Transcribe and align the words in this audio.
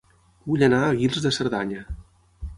Vull 0.51 0.65
anar 0.67 0.79
a 0.87 0.95
Guils 1.03 1.21
de 1.27 1.33
Cerdanya 1.39 1.87